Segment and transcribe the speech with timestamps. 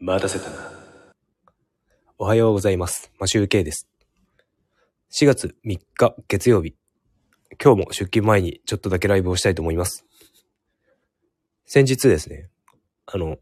[0.00, 0.56] 待たせたな。
[2.18, 3.12] おはようございます。
[3.20, 3.88] マシューケイです。
[5.12, 6.74] 4月3日月曜日。
[7.62, 10.04] 今日も出勤前にちょっとだけライブをしたいと思います。
[11.64, 12.50] 先日ですね、
[13.06, 13.38] あの、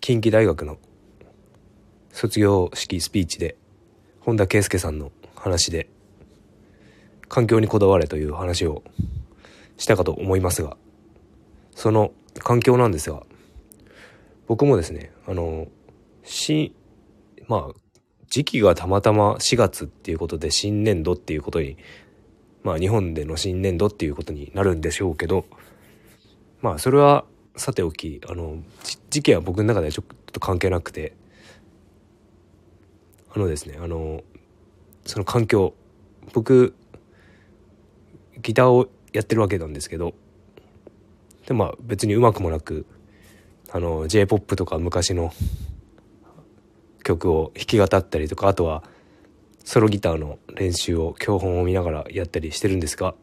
[0.00, 0.78] 近畿大学の
[2.12, 3.56] 卒業式スピーチで、
[4.20, 5.88] 本田圭佑さんの話で、
[7.28, 8.84] 環境にこだわれという話を
[9.76, 10.76] したかと思いますが、
[11.74, 13.24] その環境なんですが、
[14.46, 15.66] 僕もですね、あの、
[16.22, 16.74] し、
[17.48, 17.80] まあ、
[18.30, 21.76] 時期がたまたま4月っていうことで新年度っていうことに、
[22.62, 25.46] まあ日本での新年度っていうことになるんでしょうけど、
[26.62, 27.24] まあそれは
[27.56, 28.62] さておき、あの、
[29.10, 31.14] 時期は僕の中ではちょっと関係なくて、
[33.34, 34.22] あのですね、あの、
[35.04, 35.74] その環境、
[36.32, 36.74] 僕、
[38.40, 40.14] ギターをやってるわけなんですけど、
[41.46, 42.86] でまあ別にうまくもなく、
[43.72, 45.32] あの J-POP とか昔の
[47.10, 48.84] 曲を弾き語ったりとかあとは
[49.64, 53.14] ソロギターの練習を教本を見ながらやったりしてるんですが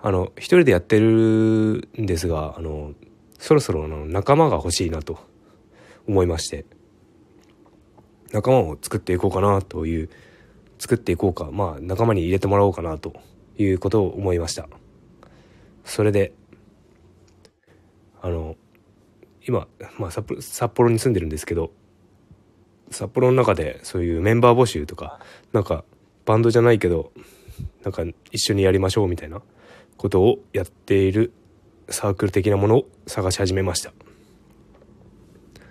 [0.00, 2.92] あの一人でやってるんですがあの
[3.38, 5.18] そろそろの仲間が欲しいなと
[6.06, 6.64] 思いまして
[8.32, 10.10] 仲間を作っていこうかなという
[10.78, 13.14] 作っていこうかまあ仲間に入れてもらおうかなと
[13.58, 14.68] いうことを思いました。
[15.84, 16.32] それで
[18.20, 18.56] あの
[19.46, 21.70] 今、まあ、札幌に住んでるんですけど
[22.94, 25.20] 札幌の中でそういうメンバー募集とか
[25.52, 25.84] なんか
[26.24, 27.12] バンドじゃないけど
[27.82, 29.42] なんか一緒にやりましょうみたいな
[29.96, 31.32] ことをやっている
[31.88, 33.92] サークル的なものを探し始めました。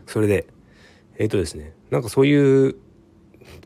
[0.05, 0.45] それで
[1.17, 2.75] えっ、とですねなんかそういう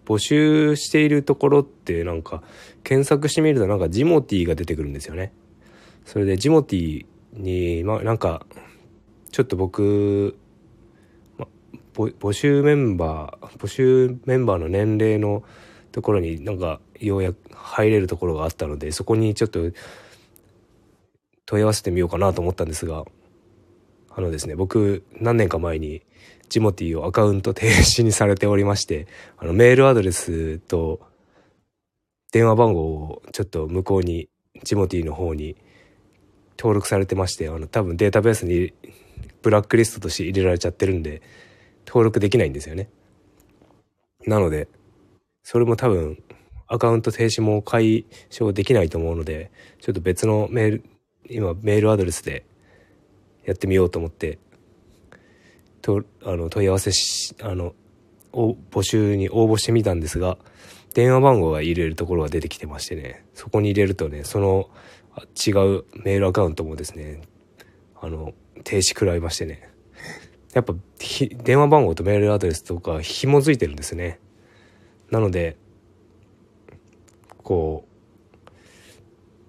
[0.05, 2.43] 募集しているところってなんか
[2.83, 5.33] 検索してみるとなんかジモティーが出てくるんですよね。
[6.05, 8.45] それでジモティーにまあなんか
[9.31, 10.35] ちょっと僕、
[12.05, 15.43] 募集メンバー募集メンバーの年齢の
[15.91, 19.59] ところになんかようやく入れるところがあったのでそこにちょっと
[21.45, 23.03] 問い合わせてみようかなと思ったんですが
[24.15, 26.01] あのですね僕何年か前に
[26.49, 29.07] ジモティーをアカウント停止にされておりまして
[29.37, 31.01] あのメールアドレスと
[32.31, 34.29] 電話番号をちょっと向こうに
[34.63, 35.55] ジモティーの方に
[36.57, 38.73] 登録されてましてあの多分データベースに
[39.41, 41.21] ブラックリストとして入れられちゃってるんで
[41.87, 42.89] 登録できないんですよね。
[44.25, 44.67] なので
[45.43, 46.21] それも多分
[46.67, 50.83] アカウント停止も解消できないと思うのでちょっと別のメール
[51.29, 52.45] 今メールアドレスで
[53.45, 54.39] やってみようと思って
[55.81, 57.73] とあの問い合わせしあの
[58.33, 60.37] 募集に応募してみたんですが
[60.93, 64.69] 電話番号が入れるところが出てきてましてねそこに入れるとねその
[65.17, 67.21] 違うメールアカウントもですね
[67.99, 68.33] あの
[68.63, 69.69] 停止食らいましてね。
[70.53, 70.73] やっぱ
[71.43, 74.19] 電話番号とメールアドレスとか紐づいてるんですね。
[75.11, 75.57] なので
[77.43, 78.49] こう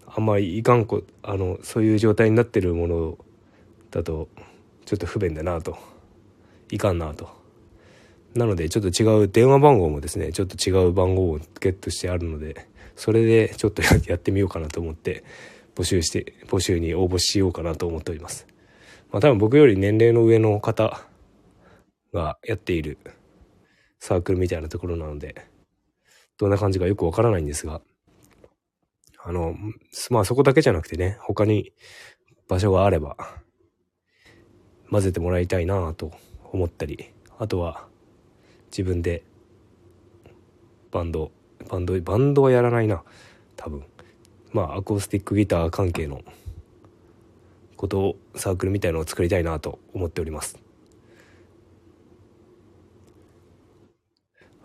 [0.07, 3.19] あんまりいかんこあのそういう状態になってるもの
[3.91, 4.29] だと
[4.85, 5.79] ちょっと不便だなと。
[6.71, 7.29] いかんなと。
[8.35, 15.25] なのでちょっと違う電話番号もですねちょっと違う番号をゲットしてあるのでそれでちょっとやってみようかなと思って
[15.75, 18.47] 募集して募集に応募しようかなと思っております。
[19.11, 21.01] まあ多分僕より年齢の上の方
[22.13, 22.99] がやっている
[23.99, 25.47] サークルみたいなところなので
[26.39, 27.81] どんな感じかよくわからないんですが
[29.23, 29.55] あの
[30.11, 31.73] まあそこだけじゃなくてね他に
[32.49, 33.17] 場所があれば
[34.91, 36.13] 混ぜてもらいたいなと
[36.53, 37.87] 思ったりあとは
[38.71, 39.23] 自分で
[40.91, 41.31] バンド
[41.69, 43.03] バンドバンドはやらないな
[43.57, 43.85] 多分。
[44.53, 46.23] まあアコースティックギター関係の
[47.79, 50.59] ことサークルみたいのを作りたいなと思っております。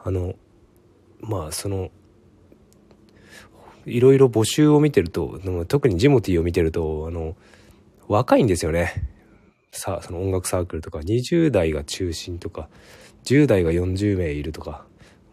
[0.04, 0.34] あの
[1.22, 1.92] まあその
[3.86, 7.38] いろいろ募集を見てると特にジモティーを見てるとあの
[8.08, 8.92] 若いんですよね。
[9.72, 12.68] さその音楽サークルとか20代が中心とか
[13.26, 14.86] 10代が40名いるとか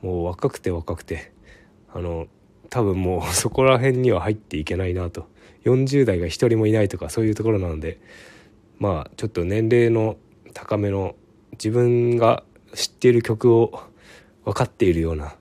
[0.02, 1.32] もう若くて若くて
[1.92, 2.26] あの
[2.70, 5.26] 多分もうそこら辺には入っていけないなと。
[5.64, 8.00] 40代が一人もいないとかそういうところなので。
[8.80, 10.16] まあちょっと年齢の
[10.54, 11.14] 高めの
[11.52, 12.42] 自分が
[12.74, 13.82] 知っている曲を
[14.44, 15.34] 分かっているような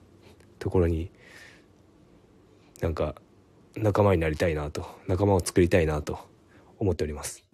[0.58, 1.10] ところに
[2.82, 3.14] なんか
[3.76, 6.18] 仲間になりたいなと仲間を作りたいなと
[6.78, 7.44] 思っております。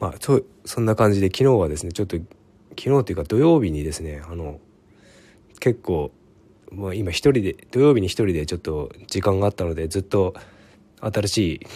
[0.00, 2.16] まあそそんな感じで昨日はですねちょっと
[2.76, 4.58] 昨日っていうか土曜日にですねあの
[5.60, 6.10] 結構
[6.72, 10.34] まあ、今一人で土曜日に一人でちょっと時間があったのでずっと
[11.00, 11.66] 新しい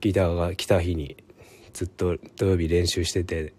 [0.00, 1.16] ギターが来た日に
[1.72, 3.54] ずっと土曜日練習してて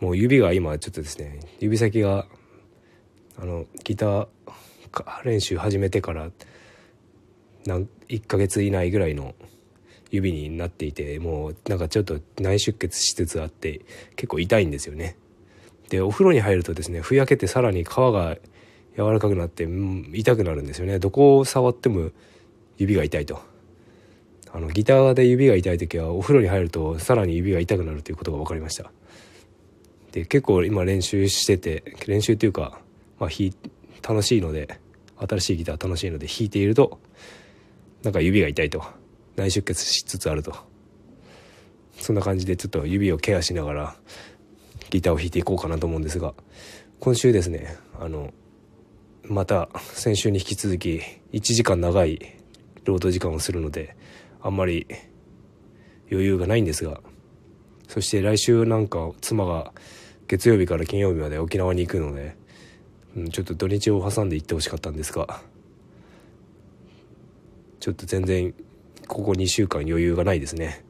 [0.00, 2.26] もう指が今ちょっとですね指先が
[3.38, 4.26] あのギター
[5.24, 6.30] 練習始めてから
[7.66, 9.34] 何1ヶ月以内ぐらいの
[10.10, 13.80] 指になっていてもうなんかちょっと内出血しつつあって
[14.16, 15.16] 結構痛いんですよね。
[15.88, 18.36] でお風呂に入るとですねふやけてさらに皮が
[18.96, 20.98] 柔らかくなって、うん、痛くなるんですよね。
[20.98, 22.10] どこを触っても
[22.76, 23.40] 指が痛いと。
[24.52, 28.92] あのギターで指が痛い時はお風呂に入るとさらに指が痛くなるということが分かりました。
[30.12, 32.78] で結構今練習してて練習っていうか、
[33.18, 33.30] まあ、
[34.08, 34.78] 楽しいので
[35.16, 37.00] 新しいギター楽しいので弾いていると
[38.04, 38.84] なんか指が痛いと。
[39.36, 40.54] 内出血しつつあると。
[41.98, 43.96] そんな感じでちょっと指をケアしながら
[44.90, 46.34] ギターを弾いていこうかなと思うんですが
[47.00, 48.32] 今週ですねあの
[49.26, 51.00] また先週に引き続き
[51.32, 52.20] 1時間長い
[52.84, 53.96] 労働時間をするので
[54.42, 54.86] あんまり
[56.10, 57.00] 余裕がないんですが
[57.88, 59.72] そして来週なんか妻が
[60.28, 62.36] 月曜日から金曜日まで沖縄に行くので、
[63.16, 65.40] うん、ちょっと土日を挟んで行ってほしかったんですが
[67.80, 68.54] ちょっと全然
[69.08, 70.84] ここ2週間余裕がないですね。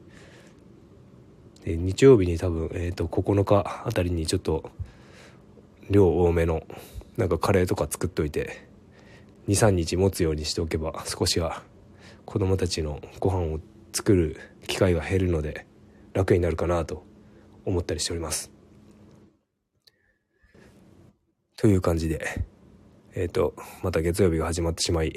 [1.65, 4.71] で日曜日に多分、えーと、9日あたりにちょっと
[5.89, 6.63] 量多めの
[7.17, 8.67] なんかカレーとか作っといて
[9.47, 11.63] 23日持つようにしておけば少しは
[12.25, 13.59] 子供たちのご飯を
[13.93, 15.65] 作る機会が減るので
[16.13, 17.05] 楽になるかなと
[17.63, 18.51] 思ったりしております。
[21.57, 22.43] という感じで
[23.13, 25.13] えっ、ー、とまた月曜日が始まってしまい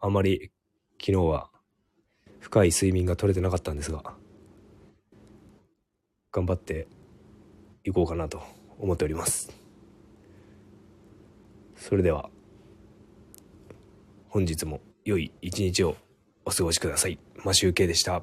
[0.00, 0.50] あまり
[0.98, 1.50] 昨日は
[2.40, 4.02] 深い睡眠が取れてなかったんですが
[6.32, 6.86] 頑張って
[7.84, 8.42] いこうかなと
[8.78, 9.65] 思っております。
[11.88, 12.30] それでは
[14.28, 15.94] 本日も良い一日を
[16.44, 17.20] お過ごしください。
[17.44, 18.22] マシュウケイでした。